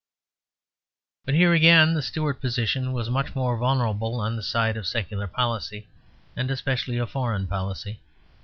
But 1.25 1.35
here 1.35 1.53
again 1.53 1.93
the 1.93 2.01
Stuart 2.01 2.41
position 2.41 2.91
was 2.91 3.07
much 3.11 3.35
more 3.35 3.55
vulnerable 3.55 4.15
on 4.19 4.35
the 4.35 4.41
side 4.41 4.75
of 4.75 4.87
secular 4.87 5.27
policy, 5.27 5.89
and 6.35 6.49
especially 6.49 6.97
of 6.97 7.11
foreign 7.11 7.45
policy. 7.45 8.01